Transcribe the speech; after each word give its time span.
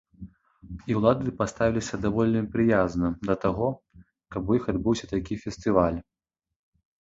І 0.91 0.95
ўлады 0.99 1.33
паставіліся 1.41 1.99
даволі 2.05 2.41
прыязна 2.55 3.07
да 3.29 3.35
таго, 3.45 3.69
каб 4.37 4.49
у 4.53 4.57
іх 4.61 4.67
адбыўся 4.75 5.05
такі 5.13 5.33
фестываль. 5.45 6.01